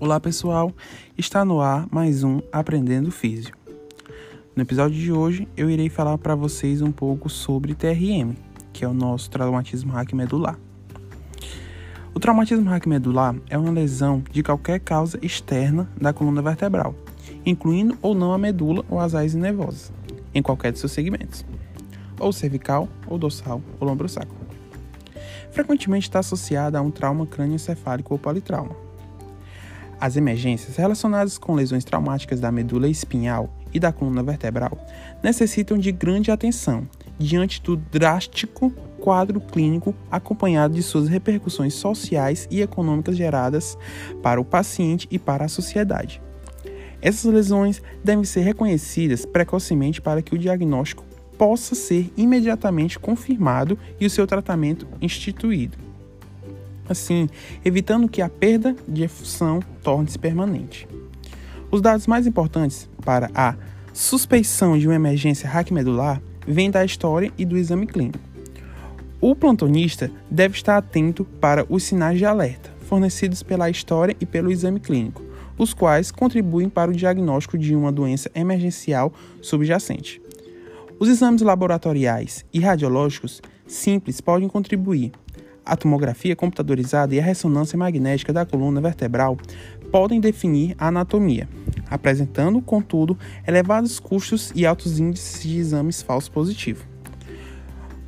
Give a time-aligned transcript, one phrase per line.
[0.00, 0.72] Olá pessoal,
[1.16, 3.52] está no ar mais um Aprendendo Físio.
[4.54, 8.36] No episódio de hoje eu irei falar para vocês um pouco sobre TRM,
[8.72, 10.56] que é o nosso traumatismo raquimedular.
[12.14, 16.94] O traumatismo raquimedular é uma lesão de qualquer causa externa da coluna vertebral,
[17.44, 19.92] incluindo ou não a medula ou as raízes nervosas,
[20.32, 21.44] em qualquer de seus segmentos,
[22.20, 24.36] ou cervical, ou dorsal, ou lombrosacro.
[25.50, 28.86] Frequentemente está associada a um trauma crânioencefálico ou politrauma
[30.00, 34.78] as emergências relacionadas com lesões traumáticas da medula espinhal e da coluna vertebral
[35.22, 36.88] necessitam de grande atenção
[37.18, 43.78] diante do drástico quadro clínico acompanhado de suas repercussões sociais e econômicas geradas
[44.22, 46.20] para o paciente e para a sociedade.
[47.00, 51.04] Essas lesões devem ser reconhecidas precocemente para que o diagnóstico
[51.36, 55.87] possa ser imediatamente confirmado e o seu tratamento instituído
[56.88, 57.28] assim
[57.64, 60.88] evitando que a perda de efusão torne-se permanente.
[61.70, 63.54] Os dados mais importantes para a
[63.92, 68.20] suspeição de uma emergência raquimedular vêm da história e do exame clínico.
[69.20, 74.50] O plantonista deve estar atento para os sinais de alerta fornecidos pela história e pelo
[74.50, 75.22] exame clínico,
[75.58, 80.22] os quais contribuem para o diagnóstico de uma doença emergencial subjacente.
[80.98, 85.12] Os exames laboratoriais e radiológicos simples podem contribuir,
[85.68, 89.36] a tomografia computadorizada e a ressonância magnética da coluna vertebral
[89.92, 91.48] podem definir a anatomia,
[91.90, 93.16] apresentando, contudo,
[93.46, 96.82] elevados custos e altos índices de exames falsos positivos.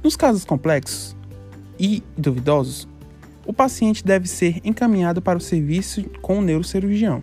[0.03, 1.15] Nos casos complexos
[1.79, 2.89] e duvidosos,
[3.47, 7.23] o paciente deve ser encaminhado para o serviço com o neurocirurgião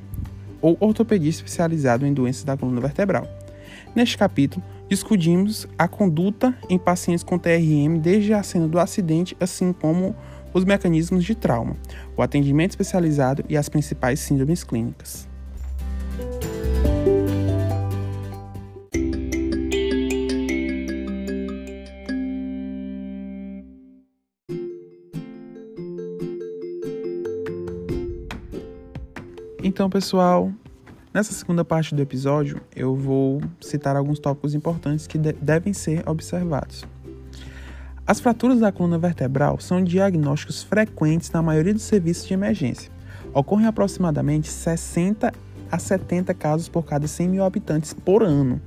[0.62, 3.28] ou ortopedista especializado em doenças da coluna vertebral.
[3.96, 9.74] Neste capítulo, discutimos a conduta em pacientes com TRM desde a cena do acidente, assim
[9.74, 10.16] como
[10.54, 11.76] os mecanismos de trauma,
[12.16, 15.28] o atendimento especializado e as principais síndromes clínicas.
[29.64, 30.52] Então, pessoal,
[31.18, 36.08] nessa segunda parte do episódio eu vou citar alguns tópicos importantes que de devem ser
[36.08, 36.86] observados.
[38.06, 42.92] As fraturas da coluna vertebral são diagnósticos frequentes na maioria dos serviços de emergência.
[43.34, 45.34] Ocorrem aproximadamente 60
[45.72, 48.62] a 70 casos por cada 100 mil habitantes por ano,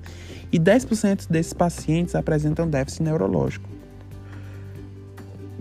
[0.50, 3.68] e 10% desses pacientes apresentam déficit neurológico.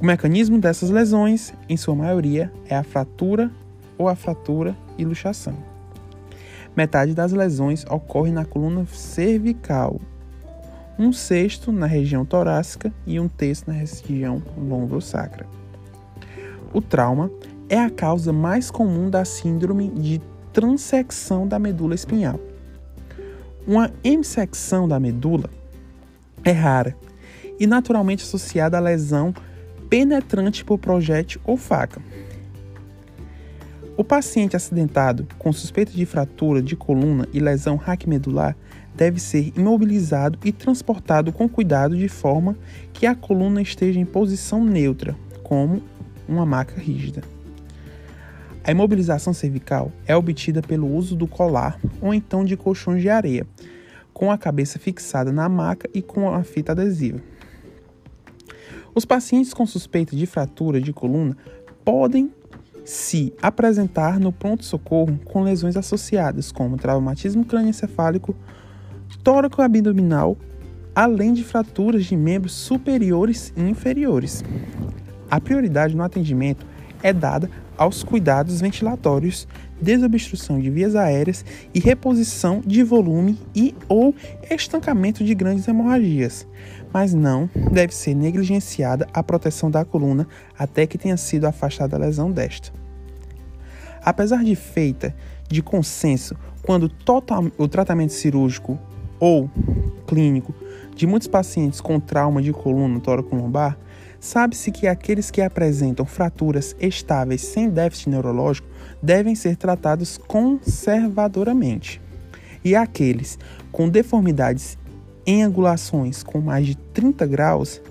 [0.02, 3.52] O mecanismo dessas lesões, em sua maioria, é a fratura
[3.96, 5.69] ou a fratura e luxação.
[6.76, 10.00] Metade das lesões ocorre na coluna cervical,
[10.98, 15.46] um sexto na região torácica e um terço na região lombro-sacra.
[16.74, 17.32] O trauma
[17.70, 20.22] é a causa mais comum da síndrome de
[20.52, 22.40] transecção da medula espinhal.
[23.68, 25.50] Uma hemissecção da medula
[26.44, 26.96] é rara
[27.60, 29.34] e naturalmente associada à lesão
[29.90, 32.02] penetrante por projétil ou faca.
[34.00, 38.56] O paciente acidentado com suspeita de fratura de coluna e lesão raquimedular
[38.96, 42.56] deve ser imobilizado e transportado com cuidado de forma
[42.94, 45.84] que a coluna esteja em posição neutra, como
[46.30, 47.22] uma maca rígida.
[48.64, 53.46] A imobilização cervical é obtida pelo uso do colar ou então de colchões de areia,
[54.14, 57.20] com a cabeça fixada na maca e com a fita adesiva.
[58.96, 61.36] Os pacientes com suspeita de fratura de coluna
[61.84, 62.32] podem
[62.90, 68.36] se apresentar no pronto-socorro com lesões associadas, como traumatismo crânioencefálico,
[69.24, 70.36] tóraco abdominal,
[70.96, 74.44] além de fraturas de membros superiores e inferiores.
[75.30, 76.66] A prioridade no atendimento
[77.04, 79.48] é dada aos cuidados ventilatórios,
[79.80, 84.16] desobstrução de vias aéreas e reposição de volume e ou
[84.50, 86.48] estancamento de grandes hemorragias,
[86.92, 90.28] mas não deve ser negligenciada a proteção da coluna
[90.58, 92.79] até que tenha sido afastada a lesão desta.
[94.04, 95.16] Apesar de feita
[95.48, 98.80] de consenso quando total, o tratamento cirúrgico
[99.20, 99.50] ou
[100.08, 100.54] clínico
[100.96, 103.78] de muitos pacientes com trauma de coluna tóraco-lombar,
[104.20, 108.68] sabe-se que aqueles que apresentam fraturas estáveis sem déficit neurológico
[109.02, 112.02] devem ser tratados conservadoramente.
[112.64, 113.40] E aqueles
[113.72, 114.78] com deformidades
[115.26, 117.82] em angulações com mais de 30 graus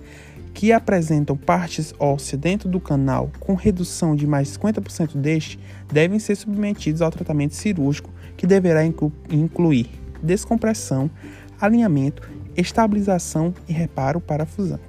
[0.58, 5.56] que apresentam partes ósseas dentro do canal com redução de mais de 50% deste
[5.86, 9.88] devem ser submetidos ao tratamento cirúrgico que deverá incluir
[10.20, 11.08] descompressão,
[11.60, 14.80] alinhamento, estabilização e reparo para a fusão.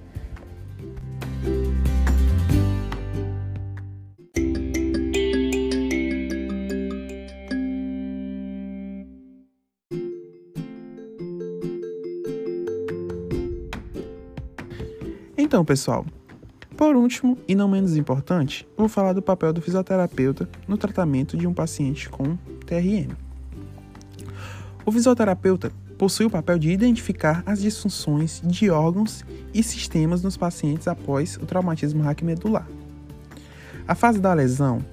[15.50, 16.06] Então, pessoal,
[16.78, 21.48] por último e não menos importante, vou falar do papel do fisioterapeuta no tratamento de
[21.48, 22.38] um paciente com
[22.68, 23.16] TRM.
[24.86, 30.88] O fisioterapeuta possui o papel de identificar as disfunções de órgãos e sistemas nos pacientes
[30.88, 32.68] após o traumatismo raquimedular.
[33.88, 34.86] A fase da lesão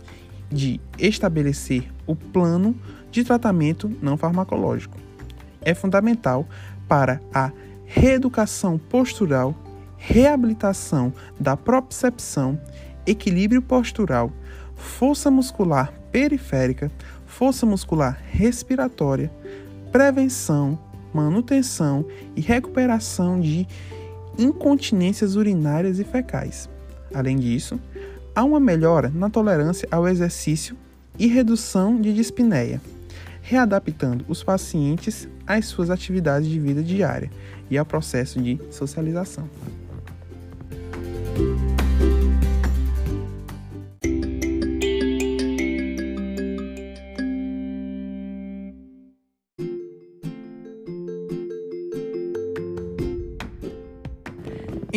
[0.51, 2.75] de estabelecer o plano
[3.11, 4.97] de tratamento não farmacológico
[5.61, 6.49] é fundamental
[6.89, 7.53] para a
[7.85, 9.55] reeducação postural,
[10.07, 12.61] reabilitação da propriocepção,
[13.05, 14.33] equilíbrio postural,
[14.77, 16.93] força muscular periférica,
[17.27, 19.33] força muscular respiratória,
[19.91, 20.79] prevenção,
[21.13, 22.07] manutenção
[22.37, 23.67] e recuperação de
[24.39, 26.69] incontinências urinárias e fecais.
[27.13, 27.81] Além disso,
[28.33, 30.77] há uma melhora na tolerância ao exercício
[31.19, 32.81] e redução de dispneia,
[33.43, 37.31] readaptando os pacientes às suas atividades de vida diária
[37.69, 39.49] e ao processo de socialização.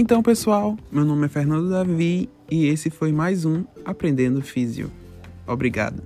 [0.02, 4.90] Então, pessoal, meu nome é Fernando Davi e esse foi mais um Aprendendo Físio.
[5.46, 6.02] Obrigado.